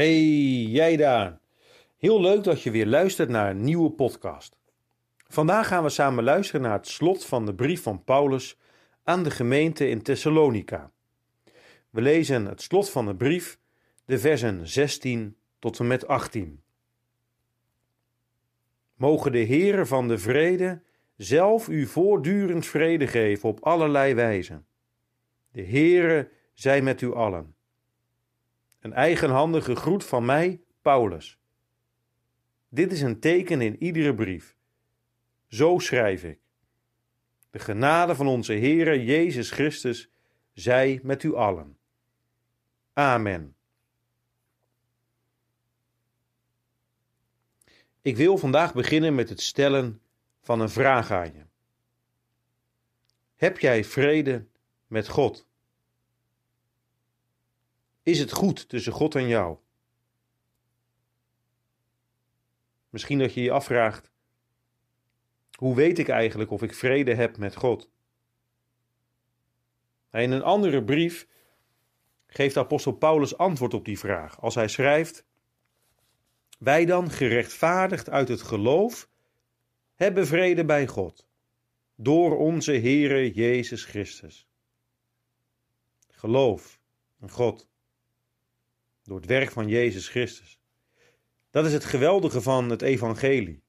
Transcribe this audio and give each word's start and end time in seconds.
Hey, 0.00 0.22
jij 0.62 0.96
daar. 0.96 1.38
Heel 1.98 2.20
leuk 2.20 2.44
dat 2.44 2.62
je 2.62 2.70
weer 2.70 2.86
luistert 2.86 3.28
naar 3.28 3.50
een 3.50 3.64
nieuwe 3.64 3.90
podcast. 3.90 4.58
Vandaag 5.28 5.66
gaan 5.66 5.82
we 5.82 5.88
samen 5.88 6.24
luisteren 6.24 6.60
naar 6.60 6.76
het 6.76 6.88
slot 6.88 7.24
van 7.24 7.46
de 7.46 7.54
brief 7.54 7.82
van 7.82 8.04
Paulus 8.04 8.58
aan 9.04 9.22
de 9.22 9.30
gemeente 9.30 9.88
in 9.88 10.02
Thessalonica. 10.02 10.90
We 11.90 12.00
lezen 12.00 12.46
het 12.46 12.62
slot 12.62 12.90
van 12.90 13.06
de 13.06 13.16
brief, 13.16 13.58
de 14.04 14.18
versen 14.18 14.68
16 14.68 15.36
tot 15.58 15.78
en 15.78 15.86
met 15.86 16.06
18. 16.06 16.62
Mogen 18.94 19.32
de 19.32 19.44
Heere 19.46 19.86
van 19.86 20.08
de 20.08 20.18
vrede 20.18 20.82
zelf 21.16 21.68
u 21.68 21.86
voortdurend 21.86 22.66
vrede 22.66 23.06
geven 23.06 23.48
op 23.48 23.60
allerlei 23.60 24.14
wijzen. 24.14 24.66
De 25.52 25.62
Heere 25.62 26.30
zij 26.54 26.82
met 26.82 27.00
u 27.00 27.14
allen. 27.14 27.54
Een 28.80 28.92
eigenhandige 28.92 29.76
groet 29.76 30.04
van 30.04 30.24
mij, 30.24 30.60
Paulus. 30.82 31.38
Dit 32.68 32.92
is 32.92 33.00
een 33.00 33.20
teken 33.20 33.60
in 33.60 33.82
iedere 33.82 34.14
brief. 34.14 34.56
Zo 35.48 35.78
schrijf 35.78 36.24
ik. 36.24 36.38
De 37.50 37.58
genade 37.58 38.14
van 38.14 38.26
onze 38.26 38.52
Heere 38.52 39.04
Jezus 39.04 39.50
Christus 39.50 40.10
zij 40.52 41.00
met 41.02 41.22
u 41.22 41.34
allen. 41.34 41.78
Amen. 42.92 43.56
Ik 48.02 48.16
wil 48.16 48.38
vandaag 48.38 48.74
beginnen 48.74 49.14
met 49.14 49.28
het 49.28 49.40
stellen 49.40 50.02
van 50.40 50.60
een 50.60 50.70
vraag 50.70 51.10
aan 51.10 51.32
je. 51.34 51.44
Heb 53.36 53.58
jij 53.58 53.84
vrede 53.84 54.46
met 54.86 55.08
God? 55.08 55.48
Is 58.02 58.18
het 58.18 58.32
goed 58.32 58.68
tussen 58.68 58.92
God 58.92 59.14
en 59.14 59.28
jou? 59.28 59.58
Misschien 62.88 63.18
dat 63.18 63.34
je 63.34 63.42
je 63.42 63.50
afvraagt: 63.50 64.10
hoe 65.60 65.74
weet 65.74 65.98
ik 65.98 66.08
eigenlijk 66.08 66.50
of 66.50 66.62
ik 66.62 66.74
vrede 66.74 67.14
heb 67.14 67.36
met 67.36 67.56
God? 67.56 67.90
In 70.10 70.30
een 70.30 70.42
andere 70.42 70.84
brief 70.84 71.28
geeft 72.26 72.56
apostel 72.56 72.92
Paulus 72.92 73.36
antwoord 73.36 73.74
op 73.74 73.84
die 73.84 73.98
vraag 73.98 74.40
als 74.40 74.54
hij 74.54 74.68
schrijft: 74.68 75.24
Wij 76.58 76.84
dan, 76.84 77.10
gerechtvaardigd 77.10 78.10
uit 78.10 78.28
het 78.28 78.42
geloof, 78.42 79.08
hebben 79.94 80.26
vrede 80.26 80.64
bij 80.64 80.86
God, 80.86 81.28
door 81.94 82.38
onze 82.38 82.72
Heere 82.72 83.32
Jezus 83.32 83.84
Christus. 83.84 84.48
Geloof 86.08 86.80
in 87.20 87.30
God 87.30 87.69
door 89.10 89.20
het 89.20 89.28
werk 89.28 89.50
van 89.50 89.68
Jezus 89.68 90.08
Christus. 90.08 90.58
Dat 91.50 91.66
is 91.66 91.72
het 91.72 91.84
geweldige 91.84 92.40
van 92.40 92.70
het 92.70 92.82
evangelie. 92.82 93.62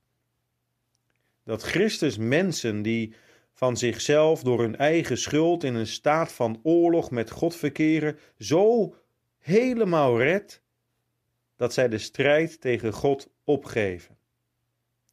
Dat 1.43 1.63
Christus 1.63 2.17
mensen 2.17 2.81
die 2.81 3.13
van 3.53 3.77
zichzelf 3.77 4.43
door 4.43 4.59
hun 4.59 4.75
eigen 4.75 5.17
schuld 5.17 5.63
in 5.63 5.75
een 5.75 5.87
staat 5.87 6.31
van 6.31 6.59
oorlog 6.63 7.11
met 7.11 7.31
God 7.31 7.55
verkeren, 7.55 8.17
zo 8.37 8.95
helemaal 9.37 10.21
redt 10.21 10.63
dat 11.55 11.73
zij 11.73 11.87
de 11.87 11.97
strijd 11.97 12.61
tegen 12.61 12.93
God 12.93 13.29
opgeven 13.43 14.17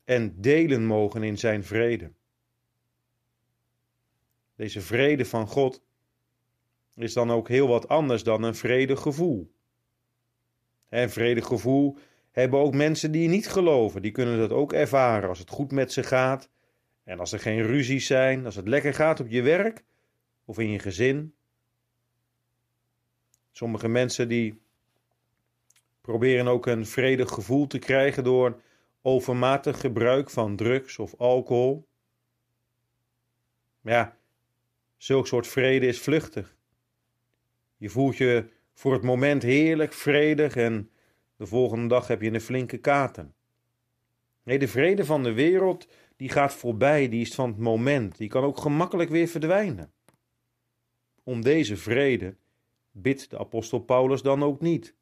en 0.05 0.41
delen 0.41 0.85
mogen 0.85 1.23
in 1.23 1.39
zijn 1.39 1.65
vrede. 1.65 2.13
Deze 4.57 4.81
vrede 4.81 5.25
van 5.25 5.47
God 5.47 5.83
is 6.95 7.13
dan 7.13 7.31
ook 7.31 7.49
heel 7.49 7.69
wat 7.69 7.89
anders 7.89 8.23
dan 8.23 8.43
een 8.43 8.55
vredegevoel. 8.55 9.57
En 10.89 11.11
vredig 11.11 11.47
gevoel 11.47 11.97
hebben 12.31 12.61
ook 12.61 12.75
mensen 12.75 13.11
die 13.13 13.29
niet 13.29 13.49
geloven. 13.49 14.03
Die 14.03 14.11
kunnen 14.11 14.39
dat 14.39 14.53
ook 14.53 14.73
ervaren 14.73 15.29
als 15.29 15.39
het 15.39 15.51
goed 15.51 15.73
met 15.73 15.93
ze 15.93 16.03
gaat. 16.03 16.51
En 17.05 17.19
als 17.19 17.33
er 17.33 17.41
geen 17.41 17.63
ruzies 17.63 18.07
zijn, 18.07 18.45
als 18.45 18.57
het 18.57 18.69
lekker 18.69 18.95
gaat 18.95 19.21
op 19.21 19.29
je 19.29 19.43
werk 19.43 19.85
of 20.45 20.59
in 20.59 20.71
je 20.71 20.79
gezin. 20.79 21.35
Sommige 23.53 23.89
mensen 23.89 24.29
die 24.29 24.61
proberen 26.01 26.49
ook 26.49 26.67
een 26.67 26.87
vredig 26.87 27.31
gevoel 27.31 27.67
te 27.67 27.79
krijgen 27.79 28.25
door 28.25 28.61
overmatig 29.03 29.81
gebruik 29.81 30.31
van 30.31 30.57
drugs 30.57 30.99
of 30.99 31.15
alcohol. 31.17 31.89
Maar 33.81 33.93
ja, 33.93 34.17
zulk 34.97 35.27
soort 35.27 35.47
vrede 35.47 35.87
is 35.87 36.01
vluchtig. 36.01 36.57
Je 37.77 37.89
voelt 37.89 38.17
je 38.17 38.49
voor 38.79 38.93
het 38.93 39.03
moment 39.03 39.43
heerlijk, 39.43 39.93
vredig 39.93 40.57
en 40.57 40.91
de 41.37 41.47
volgende 41.47 41.89
dag 41.89 42.07
heb 42.07 42.23
je 42.23 42.33
een 42.33 42.41
flinke 42.41 42.79
katen. 42.79 43.35
Nee, 44.43 44.59
de 44.59 44.69
vrede 44.69 45.05
van 45.05 45.23
de 45.23 45.33
wereld, 45.33 45.89
die 46.17 46.29
gaat 46.29 46.55
voorbij, 46.55 47.09
die 47.09 47.21
is 47.21 47.35
van 47.35 47.49
het 47.49 47.59
moment, 47.59 48.17
die 48.17 48.29
kan 48.29 48.45
ook 48.45 48.59
gemakkelijk 48.59 49.11
weer 49.11 49.27
verdwijnen. 49.27 49.93
Om 51.23 51.43
deze 51.43 51.77
vrede 51.77 52.37
bidt 52.91 53.31
de 53.31 53.39
apostel 53.39 53.79
Paulus 53.79 54.23
dan 54.23 54.43
ook 54.43 54.61
niet. 54.61 54.95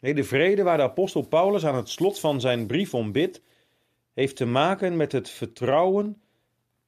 Nee, 0.00 0.14
de 0.14 0.24
vrede 0.24 0.62
waar 0.62 0.76
de 0.76 0.82
apostel 0.82 1.22
Paulus 1.22 1.66
aan 1.66 1.76
het 1.76 1.88
slot 1.88 2.20
van 2.20 2.40
zijn 2.40 2.66
brief 2.66 2.94
om 2.94 3.12
bidt, 3.12 3.42
heeft 4.14 4.36
te 4.36 4.46
maken 4.46 4.96
met 4.96 5.12
het 5.12 5.30
vertrouwen 5.30 6.22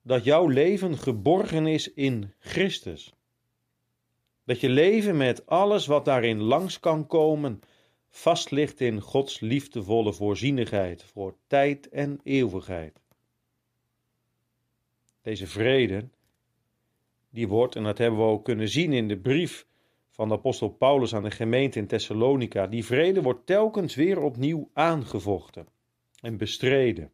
dat 0.03 0.25
jouw 0.25 0.47
leven 0.47 0.99
geborgen 0.99 1.67
is 1.67 1.93
in 1.93 2.33
Christus. 2.39 3.15
Dat 4.51 4.61
je 4.61 4.69
leven 4.69 5.17
met 5.17 5.47
alles 5.47 5.87
wat 5.87 6.05
daarin 6.05 6.41
langs 6.41 6.81
kan 6.81 7.07
komen, 7.07 7.61
vast 8.09 8.51
ligt 8.51 8.81
in 8.81 9.01
Gods 9.01 9.41
liefdevolle 9.41 10.13
voorzienigheid 10.13 11.05
voor 11.05 11.37
tijd 11.47 11.89
en 11.89 12.21
eeuwigheid. 12.23 13.01
Deze 15.23 15.47
vrede, 15.47 16.09
die 17.29 17.49
wordt, 17.49 17.77
en 17.77 17.83
dat 17.83 17.99
hebben 17.99 18.21
we 18.21 18.27
ook 18.27 18.45
kunnen 18.45 18.69
zien 18.69 18.93
in 18.93 19.09
de 19.09 19.19
brief 19.19 19.67
van 20.11 20.29
de 20.29 20.35
apostel 20.35 20.69
Paulus 20.69 21.15
aan 21.15 21.23
de 21.23 21.31
gemeente 21.31 21.79
in 21.79 21.87
Thessalonica, 21.87 22.67
die 22.67 22.85
vrede 22.85 23.23
wordt 23.23 23.47
telkens 23.47 23.95
weer 23.95 24.21
opnieuw 24.21 24.71
aangevochten 24.73 25.67
en 26.21 26.37
bestreden. 26.37 27.13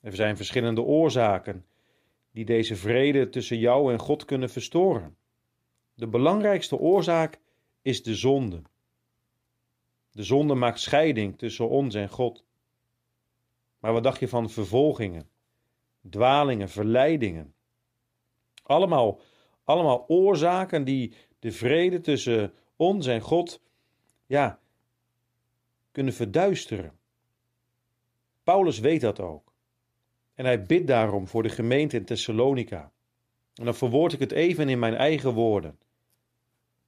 Er 0.00 0.14
zijn 0.14 0.36
verschillende 0.36 0.82
oorzaken 0.82 1.66
die 2.32 2.44
deze 2.44 2.76
vrede 2.76 3.28
tussen 3.28 3.58
jou 3.58 3.92
en 3.92 3.98
God 3.98 4.24
kunnen 4.24 4.50
verstoren. 4.50 5.16
De 5.96 6.06
belangrijkste 6.06 6.78
oorzaak 6.78 7.40
is 7.82 8.02
de 8.02 8.14
zonde. 8.14 8.62
De 10.10 10.22
zonde 10.22 10.54
maakt 10.54 10.80
scheiding 10.80 11.38
tussen 11.38 11.68
ons 11.68 11.94
en 11.94 12.08
God. 12.08 12.44
Maar 13.78 13.92
wat 13.92 14.02
dacht 14.02 14.20
je 14.20 14.28
van 14.28 14.50
vervolgingen, 14.50 15.28
dwalingen, 16.10 16.68
verleidingen? 16.68 17.54
Allemaal, 18.62 19.20
allemaal 19.64 20.04
oorzaken 20.08 20.84
die 20.84 21.12
de 21.38 21.52
vrede 21.52 22.00
tussen 22.00 22.52
ons 22.76 23.06
en 23.06 23.20
God, 23.20 23.60
ja, 24.26 24.60
kunnen 25.92 26.12
verduisteren. 26.12 26.98
Paulus 28.42 28.78
weet 28.78 29.00
dat 29.00 29.20
ook. 29.20 29.52
En 30.34 30.44
hij 30.44 30.62
bidt 30.62 30.86
daarom 30.86 31.26
voor 31.26 31.42
de 31.42 31.48
gemeente 31.48 31.96
in 31.96 32.04
Thessalonica. 32.04 32.92
En 33.54 33.64
dan 33.64 33.74
verwoord 33.74 34.12
ik 34.12 34.20
het 34.20 34.32
even 34.32 34.68
in 34.68 34.78
mijn 34.78 34.94
eigen 34.94 35.32
woorden. 35.32 35.78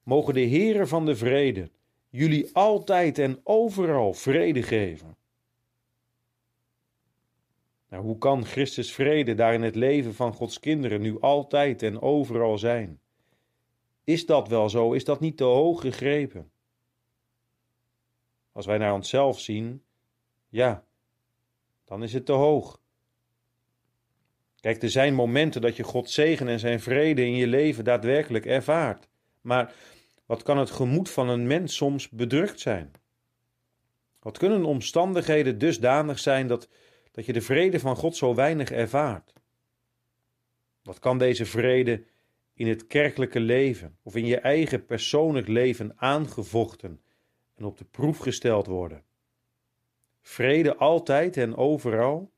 Mogen 0.08 0.34
de 0.34 0.48
Heere 0.48 0.86
van 0.86 1.06
de 1.06 1.16
vrede 1.16 1.70
jullie 2.08 2.50
altijd 2.52 3.18
en 3.18 3.40
overal 3.42 4.14
vrede 4.14 4.62
geven. 4.62 5.16
Nou, 7.88 8.02
hoe 8.02 8.18
kan 8.18 8.44
Christus 8.44 8.92
vrede 8.92 9.34
daar 9.34 9.54
in 9.54 9.62
het 9.62 9.74
leven 9.74 10.14
van 10.14 10.32
Gods 10.32 10.60
kinderen 10.60 11.00
nu 11.00 11.20
altijd 11.20 11.82
en 11.82 12.00
overal 12.00 12.58
zijn? 12.58 13.00
Is 14.04 14.26
dat 14.26 14.48
wel 14.48 14.68
zo? 14.68 14.92
Is 14.92 15.04
dat 15.04 15.20
niet 15.20 15.36
te 15.36 15.44
hoog 15.44 15.80
gegrepen? 15.80 16.50
Als 18.52 18.66
wij 18.66 18.78
naar 18.78 18.94
onszelf 18.94 19.40
zien, 19.40 19.82
ja, 20.48 20.84
dan 21.84 22.02
is 22.02 22.12
het 22.12 22.26
te 22.26 22.32
hoog. 22.32 22.80
Kijk, 24.60 24.82
er 24.82 24.90
zijn 24.90 25.14
momenten 25.14 25.60
dat 25.60 25.76
je 25.76 25.82
Gods 25.82 26.14
zegen 26.14 26.48
en 26.48 26.58
zijn 26.58 26.80
vrede 26.80 27.24
in 27.24 27.34
je 27.34 27.46
leven 27.46 27.84
daadwerkelijk 27.84 28.46
ervaart. 28.46 29.08
Maar 29.40 29.74
wat 30.28 30.42
kan 30.42 30.58
het 30.58 30.70
gemoed 30.70 31.10
van 31.10 31.28
een 31.28 31.46
mens 31.46 31.76
soms 31.76 32.08
bedrukt 32.08 32.60
zijn? 32.60 32.92
Wat 34.18 34.38
kunnen 34.38 34.64
omstandigheden 34.64 35.58
dusdanig 35.58 36.18
zijn 36.18 36.46
dat, 36.46 36.68
dat 37.10 37.26
je 37.26 37.32
de 37.32 37.40
vrede 37.40 37.80
van 37.80 37.96
God 37.96 38.16
zo 38.16 38.34
weinig 38.34 38.70
ervaart? 38.70 39.32
Wat 40.82 40.98
kan 40.98 41.18
deze 41.18 41.46
vrede 41.46 42.04
in 42.54 42.68
het 42.68 42.86
kerkelijke 42.86 43.40
leven 43.40 43.98
of 44.02 44.16
in 44.16 44.26
je 44.26 44.38
eigen 44.38 44.86
persoonlijk 44.86 45.48
leven 45.48 45.92
aangevochten 45.96 47.00
en 47.54 47.64
op 47.64 47.78
de 47.78 47.84
proef 47.84 48.18
gesteld 48.18 48.66
worden? 48.66 49.04
Vrede 50.20 50.76
altijd 50.76 51.36
en 51.36 51.56
overal? 51.56 52.32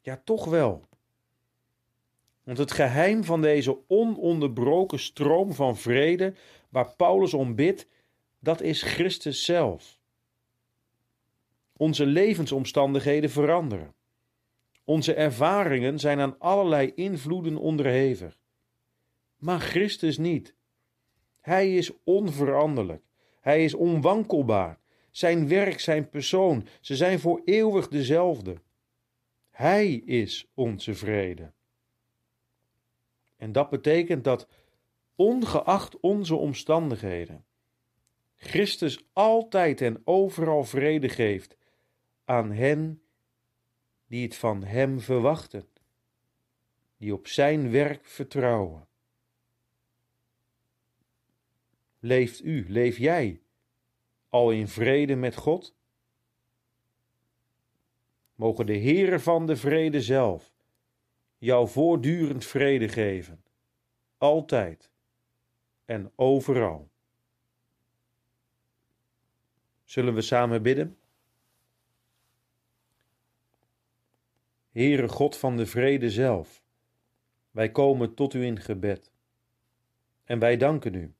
Ja, 0.00 0.22
toch 0.24 0.44
wel. 0.44 0.88
Want 2.44 2.58
het 2.58 2.72
geheim 2.72 3.24
van 3.24 3.40
deze 3.40 3.78
ononderbroken 3.88 4.98
stroom 4.98 5.52
van 5.52 5.76
vrede 5.76 6.34
waar 6.68 6.94
Paulus 6.96 7.34
om 7.34 7.54
bidt, 7.54 7.86
dat 8.38 8.60
is 8.60 8.82
Christus 8.82 9.44
zelf. 9.44 9.98
Onze 11.76 12.06
levensomstandigheden 12.06 13.30
veranderen. 13.30 13.94
Onze 14.84 15.14
ervaringen 15.14 15.98
zijn 15.98 16.20
aan 16.20 16.38
allerlei 16.38 16.92
invloeden 16.94 17.56
onderhevig. 17.56 18.38
Maar 19.36 19.60
Christus 19.60 20.18
niet. 20.18 20.54
Hij 21.40 21.76
is 21.76 21.90
onveranderlijk. 22.04 23.02
Hij 23.40 23.64
is 23.64 23.74
onwankelbaar. 23.74 24.78
Zijn 25.10 25.48
werk, 25.48 25.80
zijn 25.80 26.08
persoon, 26.08 26.66
ze 26.80 26.96
zijn 26.96 27.18
voor 27.20 27.42
eeuwig 27.44 27.88
dezelfde. 27.88 28.54
Hij 29.50 29.92
is 29.94 30.46
onze 30.54 30.94
vrede. 30.94 31.52
En 33.42 33.52
dat 33.52 33.70
betekent 33.70 34.24
dat, 34.24 34.48
ongeacht 35.16 36.00
onze 36.00 36.34
omstandigheden, 36.34 37.44
Christus 38.36 39.04
altijd 39.12 39.80
en 39.80 40.00
overal 40.04 40.64
vrede 40.64 41.08
geeft 41.08 41.56
aan 42.24 42.52
hen 42.52 43.02
die 44.06 44.22
het 44.22 44.36
van 44.36 44.64
Hem 44.64 45.00
verwachten, 45.00 45.68
die 46.96 47.12
op 47.12 47.26
Zijn 47.26 47.70
werk 47.70 48.06
vertrouwen. 48.06 48.88
Leeft 51.98 52.44
u, 52.44 52.64
leef 52.68 52.98
jij 52.98 53.42
al 54.28 54.50
in 54.50 54.68
vrede 54.68 55.14
met 55.16 55.36
God? 55.36 55.74
Mogen 58.34 58.66
de 58.66 58.78
Heere 58.78 59.20
van 59.20 59.46
de 59.46 59.56
vrede 59.56 60.00
zelf 60.00 60.52
jou 61.42 61.68
voortdurend 61.68 62.44
vrede 62.44 62.88
geven, 62.88 63.44
altijd 64.18 64.90
en 65.84 66.12
overal. 66.16 66.90
Zullen 69.84 70.14
we 70.14 70.20
samen 70.20 70.62
bidden? 70.62 70.98
Heere 74.70 75.08
God 75.08 75.36
van 75.36 75.56
de 75.56 75.66
vrede 75.66 76.10
zelf, 76.10 76.62
wij 77.50 77.70
komen 77.70 78.14
tot 78.14 78.34
u 78.34 78.44
in 78.44 78.60
gebed. 78.60 79.10
En 80.24 80.38
wij 80.38 80.56
danken 80.56 80.94
u 80.94 81.14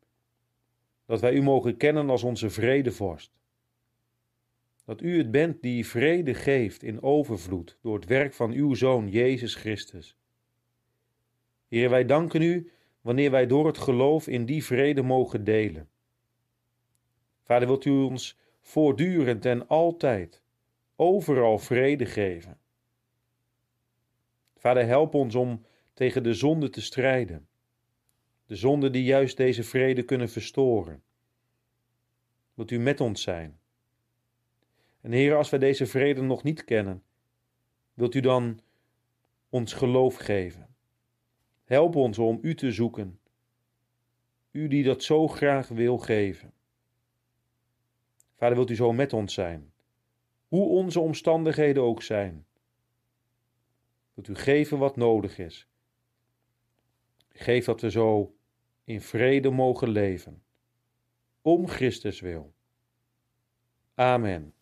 dat 1.06 1.20
wij 1.20 1.32
u 1.32 1.42
mogen 1.42 1.76
kennen 1.76 2.10
als 2.10 2.22
onze 2.22 2.50
vredevorst. 2.50 3.32
Dat 4.84 5.00
u 5.00 5.18
het 5.18 5.30
bent 5.30 5.62
die 5.62 5.86
vrede 5.86 6.34
geeft 6.34 6.82
in 6.82 7.02
overvloed 7.02 7.78
door 7.82 7.94
het 7.94 8.04
werk 8.04 8.34
van 8.34 8.50
uw 8.50 8.74
Zoon 8.74 9.08
Jezus 9.08 9.54
Christus. 9.54 10.16
Heer, 11.68 11.90
wij 11.90 12.04
danken 12.04 12.42
u 12.42 12.70
wanneer 13.00 13.30
wij 13.30 13.46
door 13.46 13.66
het 13.66 13.78
geloof 13.78 14.28
in 14.28 14.44
die 14.44 14.64
vrede 14.64 15.02
mogen 15.02 15.44
delen. 15.44 15.88
Vader, 17.42 17.68
wilt 17.68 17.84
u 17.84 17.90
ons 17.90 18.38
voortdurend 18.60 19.44
en 19.44 19.68
altijd, 19.68 20.42
overal 20.96 21.58
vrede 21.58 22.06
geven. 22.06 22.58
Vader, 24.56 24.86
help 24.86 25.14
ons 25.14 25.34
om 25.34 25.66
tegen 25.94 26.22
de 26.22 26.34
zonde 26.34 26.70
te 26.70 26.80
strijden. 26.80 27.48
De 28.46 28.56
zonden 28.56 28.92
die 28.92 29.04
juist 29.04 29.36
deze 29.36 29.62
vrede 29.62 30.02
kunnen 30.02 30.28
verstoren. 30.28 31.02
Wilt 32.54 32.70
u 32.70 32.78
met 32.78 33.00
ons 33.00 33.22
zijn? 33.22 33.60
En 35.02 35.12
Heer, 35.12 35.36
als 35.36 35.50
wij 35.50 35.58
deze 35.58 35.86
vrede 35.86 36.22
nog 36.22 36.42
niet 36.42 36.64
kennen, 36.64 37.02
wilt 37.94 38.14
u 38.14 38.20
dan 38.20 38.60
ons 39.48 39.72
geloof 39.72 40.16
geven? 40.16 40.74
Help 41.64 41.96
ons 41.96 42.18
om 42.18 42.38
u 42.42 42.54
te 42.54 42.72
zoeken. 42.72 43.20
U 44.50 44.68
die 44.68 44.84
dat 44.84 45.02
zo 45.02 45.28
graag 45.28 45.68
wil 45.68 45.98
geven. 45.98 46.52
Vader, 48.34 48.56
wilt 48.56 48.70
u 48.70 48.74
zo 48.74 48.92
met 48.92 49.12
ons 49.12 49.34
zijn? 49.34 49.72
Hoe 50.48 50.68
onze 50.68 51.00
omstandigheden 51.00 51.82
ook 51.82 52.02
zijn. 52.02 52.46
Wilt 54.14 54.28
u 54.28 54.34
geven 54.34 54.78
wat 54.78 54.96
nodig 54.96 55.38
is? 55.38 55.68
Geef 57.28 57.64
dat 57.64 57.80
we 57.80 57.90
zo 57.90 58.34
in 58.84 59.00
vrede 59.00 59.50
mogen 59.50 59.88
leven. 59.88 60.42
Om 61.40 61.68
Christus 61.68 62.20
wil. 62.20 62.54
Amen. 63.94 64.54